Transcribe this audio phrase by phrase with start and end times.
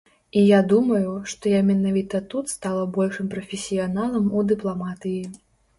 [0.39, 5.23] І я думаю, што я менавіта тут стала большым прафесіяналам у дыпламатыі.